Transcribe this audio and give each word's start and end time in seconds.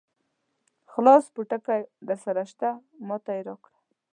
خلاص 0.91 1.23
پوټکی 1.33 1.81
درسره 2.07 2.43
شته؟ 2.51 2.69
ما 3.07 3.17
ته 3.23 3.31
یې 3.37 3.41
راکړ. 3.47 3.71